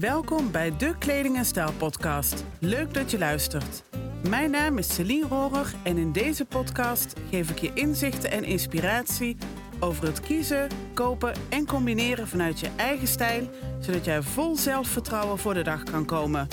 [0.00, 2.44] Welkom bij de Kleding en Stijl podcast.
[2.60, 3.82] Leuk dat je luistert.
[4.28, 9.36] Mijn naam is Celine Rohrer en in deze podcast geef ik je inzichten en inspiratie
[9.80, 13.50] over het kiezen, kopen en combineren vanuit je eigen stijl,
[13.80, 16.48] zodat jij vol zelfvertrouwen voor de dag kan komen.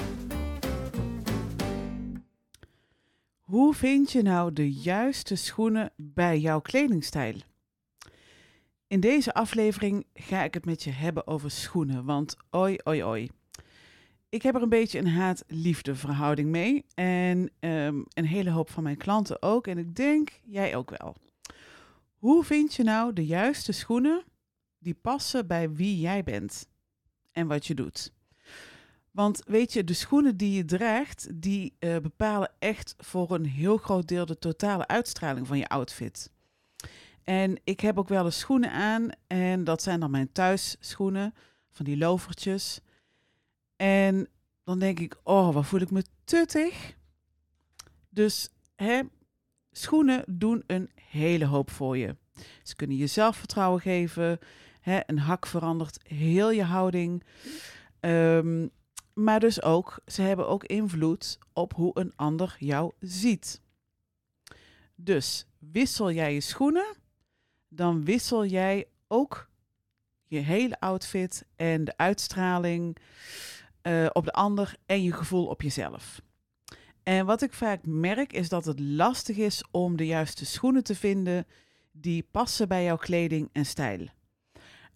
[3.40, 7.36] Hoe vind je nou de juiste schoenen bij jouw kledingstijl?
[8.88, 13.30] In deze aflevering ga ik het met je hebben over schoenen, want oi oi oi.
[14.30, 18.84] Ik heb er een beetje een haat-liefde verhouding mee en ehm, een hele hoop van
[18.84, 21.16] mijn klanten ook en ik denk jij ook wel.
[22.16, 24.24] Hoe vind je nou de juiste schoenen
[24.78, 26.68] die passen bij wie jij bent
[27.32, 28.14] en wat je doet?
[29.12, 33.78] Want weet je, de schoenen die je draagt, die uh, bepalen echt voor een heel
[33.78, 36.34] groot deel de totale uitstraling van je outfit.
[37.26, 41.34] En ik heb ook wel eens schoenen aan en dat zijn dan mijn thuisschoenen,
[41.72, 42.82] van die lovertjes.
[43.76, 44.28] En
[44.64, 46.96] dan denk ik, oh, wat voel ik me tuttig.
[48.10, 49.02] Dus hè,
[49.72, 52.16] schoenen doen een hele hoop voor je.
[52.64, 54.40] Ze kunnen je zelfvertrouwen geven.
[54.82, 57.24] Hè, een hak verandert heel je houding.
[58.00, 58.72] Um,
[59.14, 63.62] maar dus ook, ze hebben ook invloed op hoe een ander jou ziet.
[64.96, 66.96] Dus wissel jij je schoenen,
[67.76, 69.50] dan wissel jij ook
[70.28, 72.98] je hele outfit en de uitstraling
[73.84, 76.22] uh, op de ander en je gevoel op jezelf.
[77.04, 80.96] En wat ik vaak merk is dat het lastig is om de juiste schoenen te
[80.96, 81.48] vinden
[81.92, 84.08] die passen bij jouw kleding en stijl.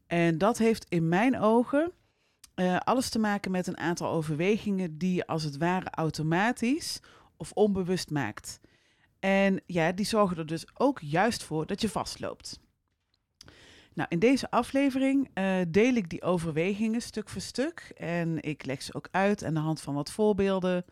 [0.08, 1.92] En dat heeft in mijn ogen
[2.56, 7.00] uh, alles te maken met een aantal overwegingen die je als het ware automatisch
[7.38, 8.60] of onbewust maakt.
[9.20, 12.60] En ja, die zorgen er dus ook juist voor dat je vastloopt.
[14.00, 17.92] Nou, in deze aflevering uh, deel ik die overwegingen stuk voor stuk.
[17.98, 20.86] En ik leg ze ook uit aan de hand van wat voorbeelden.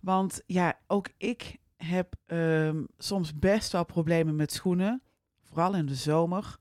[0.00, 5.02] Want ja, ook ik heb um, soms best wel problemen met schoenen.
[5.42, 6.56] Vooral in de zomer.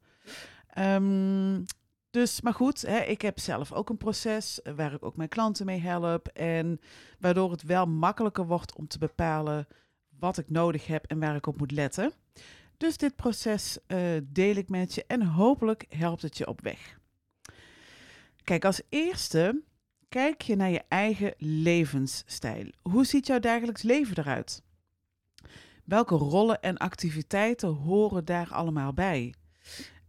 [0.77, 1.65] Um,
[2.09, 5.65] dus, maar goed, hè, ik heb zelf ook een proces waar ik ook mijn klanten
[5.65, 6.27] mee help.
[6.27, 6.79] En
[7.19, 9.67] waardoor het wel makkelijker wordt om te bepalen
[10.19, 12.13] wat ik nodig heb en waar ik op moet letten.
[12.77, 16.99] Dus dit proces uh, deel ik met je en hopelijk helpt het je op weg.
[18.43, 19.61] Kijk, als eerste
[20.09, 22.69] kijk je naar je eigen levensstijl.
[22.81, 24.63] Hoe ziet jouw dagelijks leven eruit?
[25.83, 29.33] Welke rollen en activiteiten horen daar allemaal bij?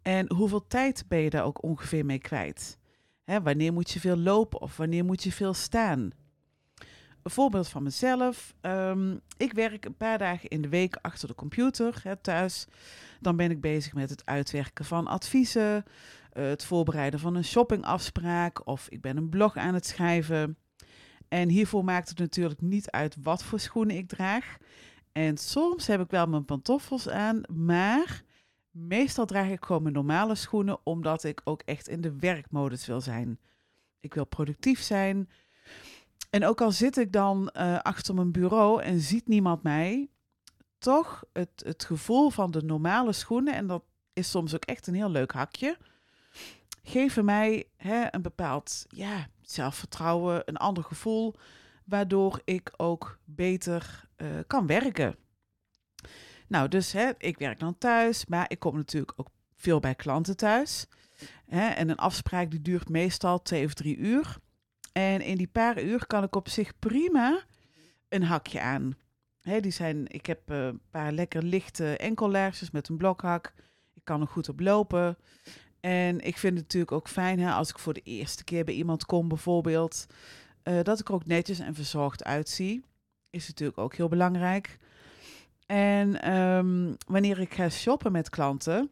[0.02, 2.78] En hoeveel tijd ben je daar ook ongeveer mee kwijt?
[3.24, 6.10] Wanneer moet je veel lopen of wanneer moet je veel staan?
[7.26, 8.54] Een voorbeeld van mezelf.
[8.60, 12.66] Um, ik werk een paar dagen in de week achter de computer hè, thuis.
[13.20, 15.84] Dan ben ik bezig met het uitwerken van adviezen,
[16.36, 20.56] uh, het voorbereiden van een shoppingafspraak of ik ben een blog aan het schrijven.
[21.28, 24.56] En hiervoor maakt het natuurlijk niet uit wat voor schoenen ik draag.
[25.12, 28.22] En soms heb ik wel mijn pantoffels aan, maar
[28.70, 33.00] Meestal draag ik gewoon mijn normale schoenen, omdat ik ook echt in de werkmodus wil
[33.00, 33.38] zijn.
[34.00, 35.28] Ik wil productief zijn.
[36.30, 40.10] En ook al zit ik dan uh, achter mijn bureau en ziet niemand mij,
[40.78, 43.82] toch het, het gevoel van de normale schoenen, en dat
[44.12, 45.76] is soms ook echt een heel leuk hakje,
[46.82, 51.34] geven mij hè, een bepaald ja, zelfvertrouwen, een ander gevoel,
[51.84, 55.16] waardoor ik ook beter uh, kan werken.
[56.48, 60.36] Nou, dus hè, ik werk dan thuis, maar ik kom natuurlijk ook veel bij klanten
[60.36, 60.86] thuis.
[61.46, 64.36] Hè, en een afspraak die duurt meestal twee of drie uur.
[64.96, 67.44] En in die paar uur kan ik op zich prima
[68.08, 68.96] een hakje aan.
[69.60, 73.52] Die zijn, ik heb uh, een paar lekker lichte enkellaarsjes met een blokhak.
[73.94, 75.16] Ik kan er goed op lopen.
[75.80, 78.74] En ik vind het natuurlijk ook fijn hè, als ik voor de eerste keer bij
[78.74, 80.06] iemand kom, bijvoorbeeld,
[80.64, 82.84] uh, dat ik er ook netjes en verzorgd uitzie.
[83.30, 84.78] Is natuurlijk ook heel belangrijk.
[85.66, 88.90] En um, wanneer ik ga shoppen met klanten.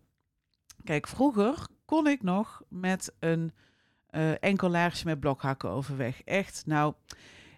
[0.84, 3.52] Kijk, vroeger kon ik nog met een
[4.16, 6.22] uh, met blokhakken overweg.
[6.24, 6.94] Echt, nou,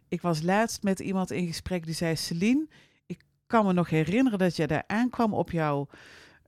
[0.08, 2.68] ik was laatst met iemand in gesprek die zei: Celine,
[3.06, 5.88] ik kan me nog herinneren dat je daar aankwam op jouw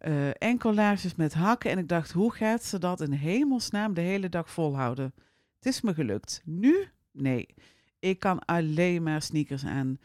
[0.00, 1.70] uh, enkellaarsjes met hakken.
[1.70, 5.14] En ik dacht, hoe gaat ze dat in hemelsnaam de hele dag volhouden?
[5.56, 6.42] Het is me gelukt.
[6.44, 6.88] Nu?
[7.12, 7.46] Nee.
[7.98, 9.98] Ik kan alleen maar sneakers aan.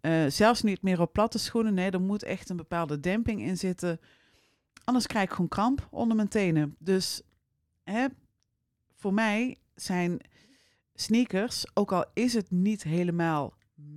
[0.00, 1.74] Uh, zelfs niet meer op platte schoenen.
[1.74, 4.00] Nee, er moet echt een bepaalde demping in zitten.
[4.84, 6.76] Anders krijg ik gewoon kramp onder mijn tenen.
[6.78, 7.22] Dus
[7.84, 8.06] hè,
[8.98, 10.20] voor mij zijn
[10.94, 13.54] sneakers, ook al is het niet helemaal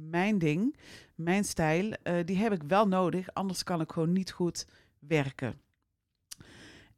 [0.09, 0.75] mijn ding,
[1.15, 3.33] mijn stijl, uh, die heb ik wel nodig.
[3.33, 4.67] Anders kan ik gewoon niet goed
[4.99, 5.61] werken.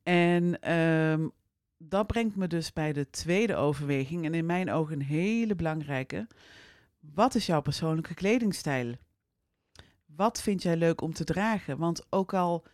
[0.03, 1.31] En um,
[1.77, 6.27] dat brengt me dus bij de tweede overweging en in mijn ogen een hele belangrijke.
[6.99, 8.95] Wat is jouw persoonlijke kledingstijl?
[10.05, 11.77] Wat vind jij leuk om te dragen?
[11.77, 12.65] Want ook al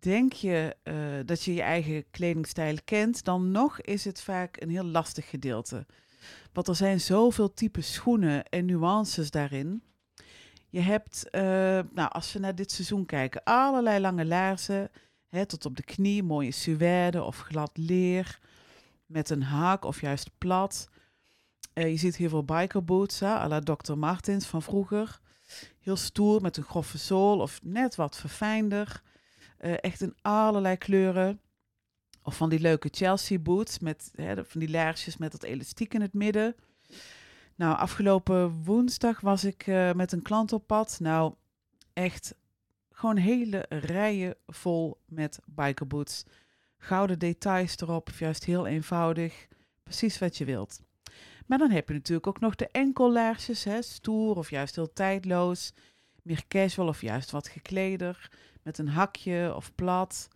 [0.00, 0.94] denk je uh,
[1.26, 5.86] dat je je eigen kledingstijl kent, dan nog is het vaak een heel lastig gedeelte.
[6.52, 9.82] Want er zijn zoveel type schoenen en nuances daarin.
[10.68, 11.40] Je hebt, uh,
[11.92, 14.90] nou, als we naar dit seizoen kijken, allerlei lange laarzen,
[15.28, 18.38] hè, tot op de knie, mooie suède of glad leer,
[19.06, 20.88] met een haak of juist plat.
[21.74, 23.94] Uh, je ziet heel veel bikerboots, à la Dr.
[23.94, 25.20] Martens van vroeger.
[25.80, 29.02] Heel stoer met een grove zool of net wat verfijnder.
[29.60, 31.40] Uh, echt in allerlei kleuren.
[32.22, 36.00] Of van die leuke Chelsea boots met hè, van die laarsjes met dat elastiek in
[36.00, 36.54] het midden.
[37.54, 40.98] Nou, afgelopen woensdag was ik uh, met een klant op pad.
[41.00, 41.34] Nou,
[41.92, 42.34] echt
[42.90, 46.24] gewoon hele rijen vol met bikerboots.
[46.78, 49.46] Gouden details erop, of juist heel eenvoudig.
[49.82, 50.80] Precies wat je wilt.
[51.46, 55.72] Maar dan heb je natuurlijk ook nog de enkellaarsjes, hè, stoer of juist heel tijdloos.
[56.22, 58.30] Meer casual of juist wat gekleder,
[58.62, 60.28] met een hakje of plat.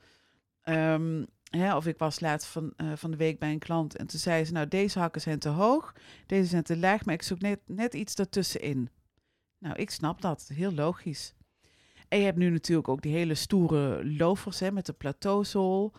[0.64, 4.06] Um, hè, of ik was laatst van, uh, van de week bij een klant en
[4.06, 5.94] toen zei ze, nou deze hakken zijn te hoog,
[6.26, 8.90] deze zijn te laag, maar ik zoek net, net iets ertussenin.
[9.58, 11.34] Nou, ik snap dat, heel logisch.
[12.08, 15.92] En je hebt nu natuurlijk ook die hele stoere loafers hè, met de plateauzool.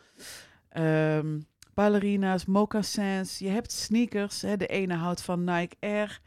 [0.78, 3.40] Um, ballerina's, mocassins.
[3.40, 4.42] Je hebt sneakers.
[4.42, 4.58] Hè.
[4.58, 6.22] De ene houdt van Nike Air.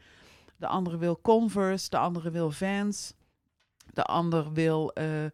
[0.55, 1.89] De andere wil Converse.
[1.89, 3.13] De andere wil Vans.
[3.93, 5.25] De ander wil uh,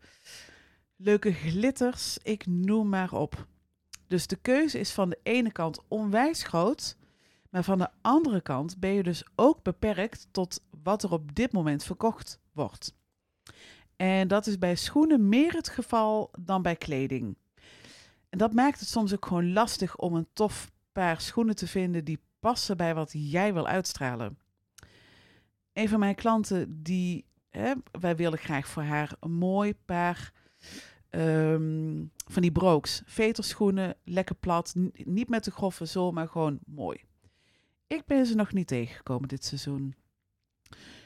[0.95, 2.17] leuke glitters.
[2.17, 3.47] Ik noem maar op.
[4.07, 6.97] Dus de keuze is van de ene kant onwijs groot.
[7.49, 11.51] Maar van de andere kant ben je dus ook beperkt tot wat er op dit
[11.51, 12.95] moment verkocht wordt.
[13.95, 17.37] En dat is bij schoenen meer het geval dan bij kleding.
[18.29, 22.05] En dat maakt het soms ook gewoon lastig om een tof paar schoenen te vinden
[22.05, 24.37] die passen bij wat jij wil uitstralen.
[25.73, 30.33] Een van mijn klanten, die, hè, wij willen graag voor haar een mooi paar
[31.19, 33.01] um, van die brooks.
[33.05, 37.03] Veterschoenen, lekker plat, niet met de grove zool, maar gewoon mooi.
[37.87, 39.95] Ik ben ze nog niet tegengekomen dit seizoen.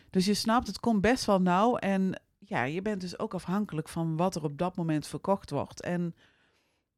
[0.10, 1.78] Dus je snapt, het komt best wel nauw.
[1.78, 5.82] En ja, je bent dus ook afhankelijk van wat er op dat moment verkocht wordt.
[5.82, 6.16] En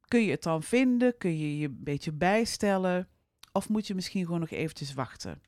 [0.06, 1.18] kun je het dan vinden?
[1.18, 3.08] Kun je je een beetje bijstellen?
[3.52, 5.42] Of moet je misschien gewoon nog eventjes wachten?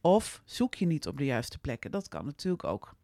[0.00, 1.90] Of zoek je niet op de juiste plekken?
[1.90, 2.94] Dat kan natuurlijk ook.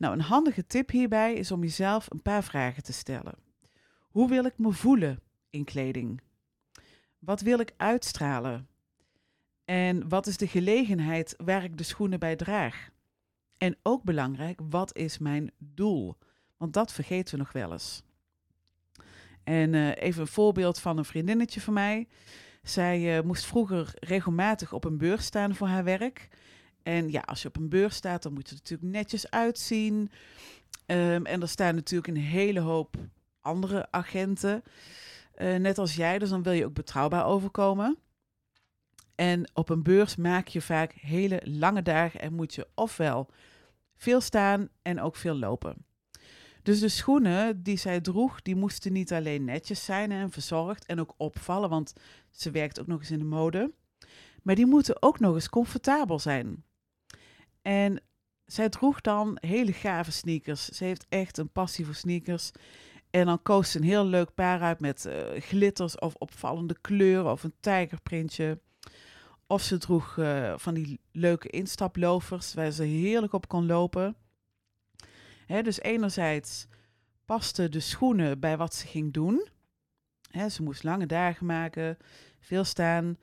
[0.00, 3.34] Nou, een handige tip hierbij is om jezelf een paar vragen te stellen.
[4.00, 5.20] Hoe wil ik me voelen
[5.50, 6.20] in kleding?
[7.18, 8.68] Wat wil ik uitstralen?
[9.64, 12.90] En wat is de gelegenheid waar ik de schoenen bij draag?
[13.58, 16.16] En ook belangrijk, wat is mijn doel?
[16.56, 18.02] Want dat vergeten we nog wel eens.
[19.44, 22.08] En uh, even een voorbeeld van een vriendinnetje van mij.
[22.62, 26.28] Zij uh, moest vroeger regelmatig op een beurs staan voor haar werk.
[26.82, 30.10] En ja, als je op een beurs staat, dan moet je er natuurlijk netjes uitzien.
[30.86, 32.96] Um, en er staan natuurlijk een hele hoop
[33.40, 34.62] andere agenten,
[35.36, 36.18] uh, net als jij.
[36.18, 37.98] Dus dan wil je ook betrouwbaar overkomen.
[39.14, 43.28] En op een beurs maak je vaak hele lange dagen en moet je ofwel
[43.96, 45.84] veel staan en ook veel lopen.
[46.62, 51.00] Dus de schoenen die zij droeg, die moesten niet alleen netjes zijn en verzorgd en
[51.00, 51.92] ook opvallen, want
[52.30, 53.72] ze werkt ook nog eens in de mode.
[54.42, 56.64] Maar die moeten ook nog eens comfortabel zijn.
[57.62, 58.02] En
[58.44, 60.64] zij droeg dan hele gave sneakers.
[60.64, 62.50] Ze heeft echt een passie voor sneakers.
[63.10, 67.32] En dan koos ze een heel leuk paar uit met uh, glitters of opvallende kleuren
[67.32, 68.60] of een tijgerprintje.
[69.46, 74.16] Of ze droeg uh, van die leuke instaplovers waar ze heerlijk op kon lopen.
[75.46, 76.66] Dus enerzijds
[77.24, 79.48] pasten de schoenen bij wat ze ging doen.
[80.48, 81.96] Ze moest lange dagen maken,
[82.40, 83.16] veel staan.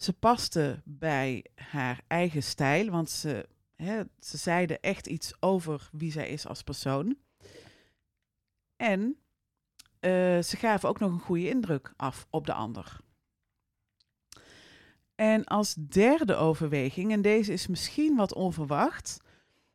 [0.00, 6.12] Ze paste bij haar eigen stijl, want ze, hè, ze zeiden echt iets over wie
[6.12, 7.16] zij is als persoon.
[8.76, 9.00] En
[10.00, 13.00] uh, ze gaven ook nog een goede indruk af op de ander.
[15.14, 19.20] En als derde overweging, en deze is misschien wat onverwacht,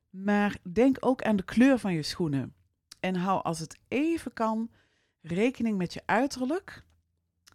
[0.09, 2.55] maar denk ook aan de kleur van je schoenen.
[2.99, 4.71] En hou als het even kan
[5.21, 6.84] rekening met je uiterlijk.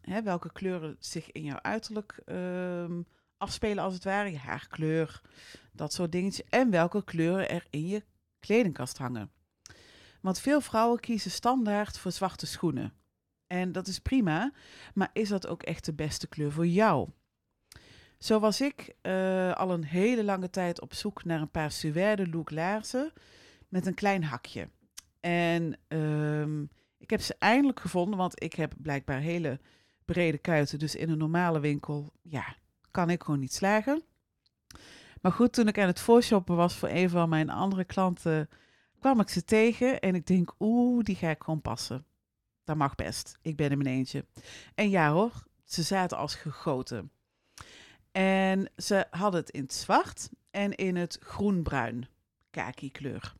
[0.00, 4.30] Hè, welke kleuren zich in jouw uiterlijk um, afspelen als het ware.
[4.30, 5.20] Je haarkleur,
[5.72, 6.48] dat soort dingetjes.
[6.48, 8.04] En welke kleuren er in je
[8.38, 9.30] kledingkast hangen.
[10.20, 12.92] Want veel vrouwen kiezen standaard voor zwarte schoenen.
[13.46, 14.52] En dat is prima,
[14.94, 17.08] maar is dat ook echt de beste kleur voor jou?
[18.18, 22.28] Zo was ik uh, al een hele lange tijd op zoek naar een paar suède
[22.28, 23.12] look laarzen
[23.68, 24.68] met een klein hakje.
[25.20, 29.60] En um, ik heb ze eindelijk gevonden, want ik heb blijkbaar hele
[30.12, 30.78] brede kuiten.
[30.78, 32.56] Dus in een normale winkel, ja,
[32.90, 34.02] kan ik gewoon niet slagen.
[35.20, 38.48] Maar goed, toen ik aan het voorshoppen was voor een van mijn andere klanten,
[38.98, 42.04] kwam ik ze tegen en ik denk, oeh, die ga ik gewoon passen.
[42.64, 43.38] Dat mag best.
[43.42, 44.26] Ik ben in mijn eentje.
[44.74, 45.32] En ja hoor,
[45.64, 47.10] ze zaten als gegoten.
[48.12, 52.08] En ze hadden het in het zwart en in het groenbruin
[52.50, 53.34] kaki kleur.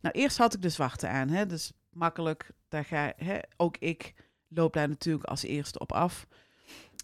[0.00, 2.50] Nou, eerst had ik de zwarte aan, hè, dus makkelijk.
[2.68, 4.14] Daar ga, hè, ook ik
[4.54, 6.26] loop daar natuurlijk als eerste op af.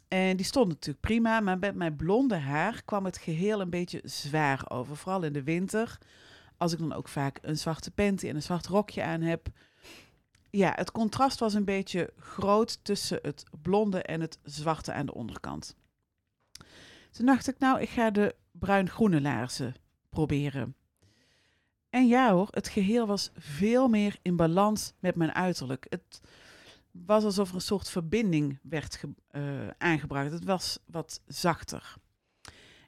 [0.09, 4.01] En die stond natuurlijk prima, maar met mijn blonde haar kwam het geheel een beetje
[4.05, 4.97] zwaar over.
[4.97, 5.99] Vooral in de winter,
[6.57, 9.47] als ik dan ook vaak een zwarte panty en een zwart rokje aan heb.
[10.51, 15.15] Ja, het contrast was een beetje groot tussen het blonde en het zwarte aan de
[15.15, 15.77] onderkant.
[17.11, 19.75] Toen dacht ik, nou, ik ga de bruin-groene laarzen
[20.09, 20.75] proberen.
[21.91, 25.87] En ja hoor, het geheel was veel meer in balans met mijn uiterlijk.
[25.89, 26.21] Het
[26.91, 29.01] was alsof er een soort verbinding werd
[29.33, 30.33] uh, aangebracht.
[30.33, 31.95] Het was wat zachter.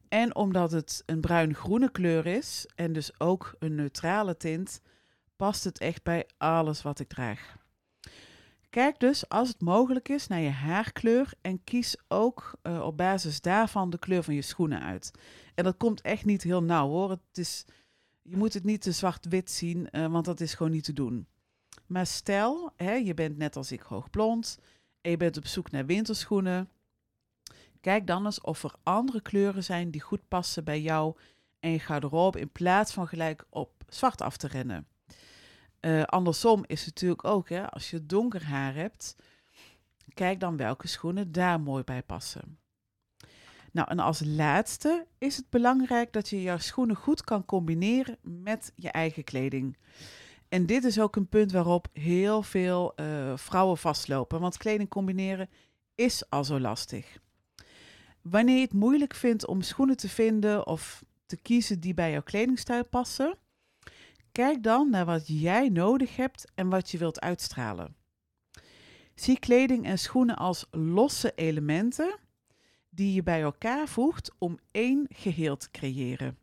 [0.08, 4.80] En omdat het een bruin-groene kleur is en dus ook een neutrale tint,
[5.36, 7.56] past het echt bij alles wat ik draag.
[8.70, 13.40] Kijk dus als het mogelijk is naar je haarkleur en kies ook uh, op basis
[13.40, 15.10] daarvan de kleur van je schoenen uit.
[15.54, 17.10] En dat komt echt niet heel nauw hoor.
[17.10, 17.64] Het is,
[18.22, 21.26] je moet het niet te zwart-wit zien, uh, want dat is gewoon niet te doen.
[21.92, 24.58] Maar stel, hè, je bent net als ik hoogblond
[25.00, 26.70] en je bent op zoek naar winterschoenen.
[27.80, 31.16] Kijk dan eens of er andere kleuren zijn die goed passen bij jou
[31.60, 34.86] en je garderobe in plaats van gelijk op zwart af te rennen.
[35.80, 39.16] Uh, andersom is het natuurlijk ook, hè, als je donker haar hebt,
[40.14, 42.58] kijk dan welke schoenen daar mooi bij passen.
[43.72, 48.72] Nou, en als laatste is het belangrijk dat je jouw schoenen goed kan combineren met
[48.76, 49.76] je eigen kleding.
[50.52, 55.48] En dit is ook een punt waarop heel veel uh, vrouwen vastlopen, want kleding combineren
[55.94, 57.18] is al zo lastig.
[58.22, 62.22] Wanneer je het moeilijk vindt om schoenen te vinden of te kiezen die bij jouw
[62.22, 63.38] kledingstijl passen,
[64.32, 67.96] kijk dan naar wat jij nodig hebt en wat je wilt uitstralen.
[69.14, 72.18] Zie kleding en schoenen als losse elementen
[72.90, 76.38] die je bij elkaar voegt om één geheel te creëren.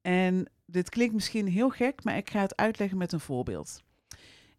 [0.00, 3.82] En dit klinkt misschien heel gek, maar ik ga het uitleggen met een voorbeeld.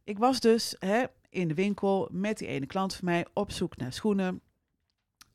[0.03, 3.77] Ik was dus hè, in de winkel met die ene klant van mij op zoek
[3.77, 4.41] naar schoenen.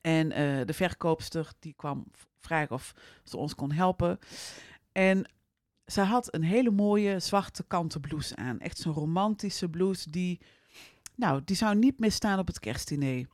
[0.01, 2.07] En uh, de verkoopster die kwam
[2.41, 2.95] vragen of
[3.25, 4.19] ze ons kon helpen.
[4.93, 5.31] En
[5.87, 8.61] ze had een hele mooie zwarte kanten blouse aan.
[8.61, 10.41] Echt zo'n romantische blouse die,
[11.15, 13.27] nou, die zou niet meer staan op het kerstdiner.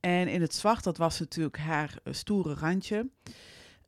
[0.00, 3.10] En in het zwart, dat was natuurlijk haar uh, stoere randje.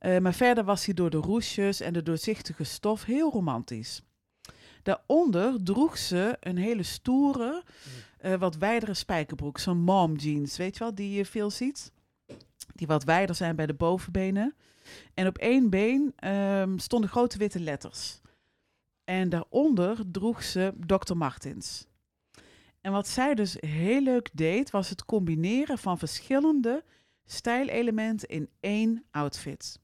[0.05, 4.01] Uh, maar verder was hij door de roesjes en de doorzichtige stof heel romantisch.
[4.83, 7.63] Daaronder droeg ze een hele stoere,
[8.25, 9.57] uh, wat wijdere spijkerbroek.
[9.57, 11.91] Zo'n mom jeans, weet je wel, die je veel ziet.
[12.73, 14.55] Die wat wijder zijn bij de bovenbenen.
[15.13, 18.21] En op één been um, stonden grote witte letters.
[19.03, 21.15] En daaronder droeg ze Dr.
[21.15, 21.87] Martins.
[22.81, 26.83] En wat zij dus heel leuk deed, was het combineren van verschillende
[27.25, 29.79] stijlelementen in één outfit.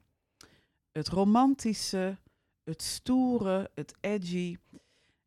[0.98, 2.18] Het romantische,
[2.64, 4.58] het stoere, het edgy.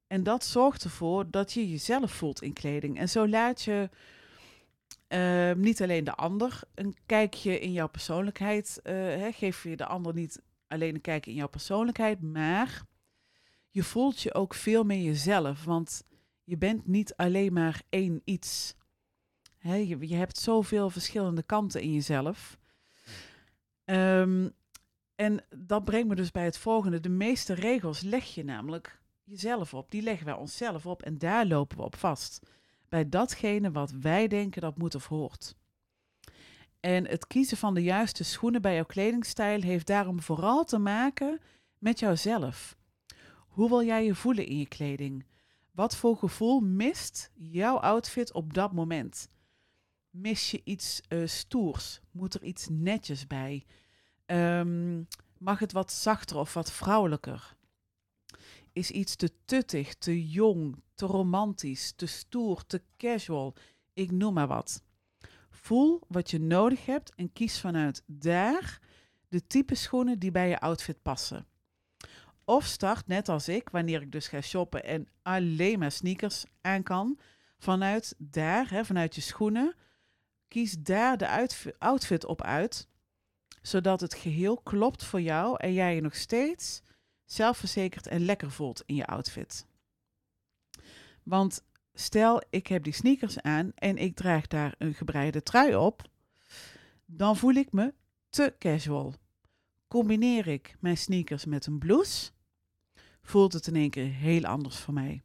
[0.06, 2.98] En dat zorgt ervoor dat je jezelf voelt in kleding.
[2.98, 3.90] En zo laat je
[5.08, 8.80] uh, niet alleen de ander een kijkje in jouw persoonlijkheid.
[8.82, 12.82] Uh, hè, geef je de ander niet alleen een kijkje in jouw persoonlijkheid, maar
[13.68, 15.64] je voelt je ook veel meer jezelf.
[15.64, 16.04] Want
[16.44, 18.74] je bent niet alleen maar één iets.
[19.58, 22.58] Hè, je, je, hebt zoveel verschillende kanten in jezelf.
[23.84, 24.58] Um,
[25.20, 27.00] en dat brengt me dus bij het volgende.
[27.00, 29.90] De meeste regels leg je namelijk jezelf op.
[29.90, 32.46] Die leggen wij onszelf op en daar lopen we op vast.
[32.88, 35.54] Bij datgene wat wij denken dat moet of hoort.
[36.80, 41.40] En het kiezen van de juiste schoenen bij jouw kledingstijl heeft daarom vooral te maken
[41.78, 42.76] met jouzelf.
[43.48, 45.26] Hoe wil jij je voelen in je kleding?
[45.70, 49.28] Wat voor gevoel mist jouw outfit op dat moment?
[50.10, 52.00] Mis je iets uh, stoers?
[52.10, 53.66] Moet er iets netjes bij?
[54.32, 55.08] Um,
[55.38, 57.56] mag het wat zachter of wat vrouwelijker?
[58.72, 63.54] Is iets te tuttig, te jong, te romantisch, te stoer, te casual?
[63.92, 64.82] Ik noem maar wat.
[65.50, 68.80] Voel wat je nodig hebt en kies vanuit daar
[69.28, 71.46] de type schoenen die bij je outfit passen.
[72.44, 76.82] Of start net als ik, wanneer ik dus ga shoppen en alleen maar sneakers aan
[76.82, 77.18] kan,
[77.58, 79.74] vanuit daar, hè, vanuit je schoenen,
[80.48, 82.88] kies daar de outfit op uit
[83.62, 86.82] zodat het geheel klopt voor jou en jij je nog steeds
[87.24, 89.66] zelfverzekerd en lekker voelt in je outfit.
[91.22, 96.10] Want stel ik heb die sneakers aan en ik draag daar een gebreide trui op,
[97.04, 97.94] dan voel ik me
[98.28, 99.14] te casual.
[99.88, 102.30] Combineer ik mijn sneakers met een blouse,
[103.22, 105.22] voelt het in één keer heel anders voor mij.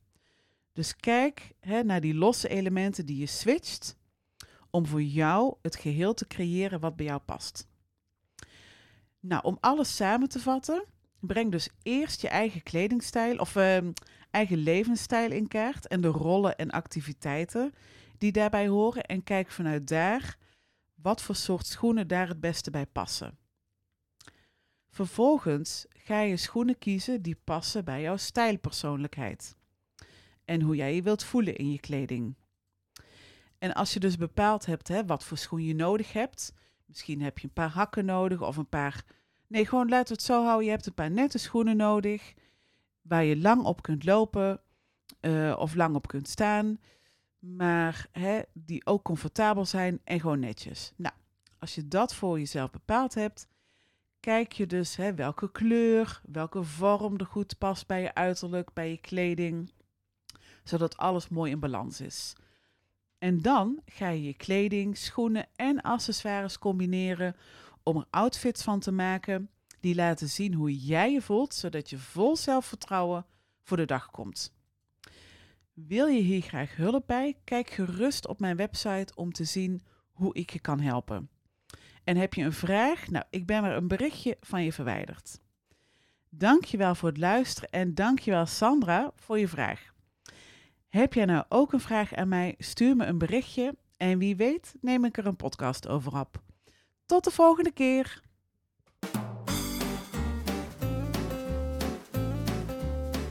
[0.73, 3.97] Dus kijk hè, naar die losse elementen die je switcht
[4.69, 7.67] om voor jou het geheel te creëren wat bij jou past.
[9.27, 10.85] Nou, om alles samen te vatten,
[11.19, 13.77] breng dus eerst je eigen kledingstijl of uh,
[14.31, 17.73] eigen levensstijl in kaart en de rollen en activiteiten
[18.17, 20.37] die daarbij horen en kijk vanuit daar
[20.95, 23.37] wat voor soort schoenen daar het beste bij passen.
[24.89, 29.55] Vervolgens ga je schoenen kiezen die passen bij jouw stijlpersoonlijkheid
[30.45, 32.35] en hoe jij je wilt voelen in je kleding.
[33.57, 36.53] En als je dus bepaald hebt hè, wat voor schoen je nodig hebt,
[36.85, 39.03] misschien heb je een paar hakken nodig of een paar.
[39.47, 40.65] Nee, gewoon laten we het zo houden.
[40.65, 42.33] Je hebt een paar nette schoenen nodig
[43.01, 44.59] waar je lang op kunt lopen
[45.21, 46.79] uh, of lang op kunt staan,
[47.39, 50.91] maar hè, die ook comfortabel zijn en gewoon netjes.
[50.95, 51.15] Nou,
[51.59, 53.47] als je dat voor jezelf bepaald hebt,
[54.19, 58.89] kijk je dus hè, welke kleur, welke vorm er goed past bij je uiterlijk, bij
[58.89, 59.71] je kleding,
[60.63, 62.35] zodat alles mooi in balans is.
[63.17, 67.35] En dan ga je je kleding, schoenen en accessoires combineren
[67.83, 71.97] om er outfits van te maken die laten zien hoe jij je voelt, zodat je
[71.97, 73.25] vol zelfvertrouwen
[73.61, 74.53] voor de dag komt.
[75.73, 77.37] Wil je hier graag hulp bij?
[77.43, 79.81] Kijk gerust op mijn website om te zien
[80.11, 81.29] hoe ik je kan helpen.
[82.03, 83.09] En heb je een vraag?
[83.09, 85.39] Nou, ik ben er een berichtje van je verwijderd.
[86.29, 89.93] Dankjewel voor het luisteren en dankjewel Sandra voor je vraag.
[90.95, 92.55] Heb jij nou ook een vraag aan mij?
[92.57, 96.41] Stuur me een berichtje en wie weet neem ik er een podcast over op.
[97.05, 98.21] Tot de volgende keer.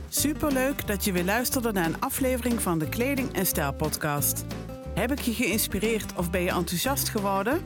[0.09, 4.45] Superleuk dat je weer luisterde naar een aflevering van de Kleding en Stijl podcast.
[4.93, 7.61] Heb ik je geïnspireerd of ben je enthousiast geworden?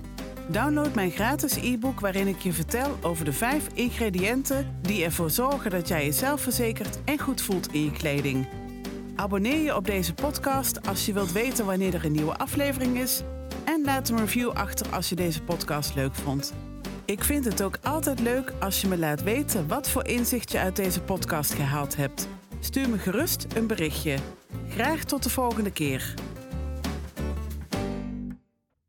[0.48, 5.72] Download mijn gratis e-book waarin ik je vertel over de vijf ingrediënten die ervoor zorgen
[5.72, 8.59] dat jij jezelf verzekert en goed voelt in je kleding.
[9.20, 13.22] Abonneer je op deze podcast als je wilt weten wanneer er een nieuwe aflevering is.
[13.66, 16.54] En laat een review achter als je deze podcast leuk vond.
[17.06, 20.60] Ik vind het ook altijd leuk als je me laat weten wat voor inzicht je
[20.60, 22.28] uit deze podcast gehaald hebt.
[22.60, 24.18] Stuur me gerust een berichtje.
[24.70, 26.14] Graag tot de volgende keer.